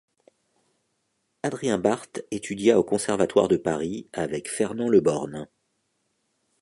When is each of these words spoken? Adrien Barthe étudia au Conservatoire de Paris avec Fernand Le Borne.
Adrien 1.43 1.77
Barthe 1.77 2.21
étudia 2.31 2.79
au 2.79 2.83
Conservatoire 2.83 3.47
de 3.47 3.55
Paris 3.55 4.07
avec 4.13 4.49
Fernand 4.49 4.89
Le 4.89 4.99
Borne. 4.99 5.47